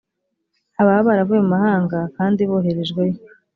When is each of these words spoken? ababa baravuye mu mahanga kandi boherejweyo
ababa 0.79 1.07
baravuye 1.07 1.39
mu 1.45 1.49
mahanga 1.55 1.97
kandi 2.17 2.41
boherejweyo 2.49 3.17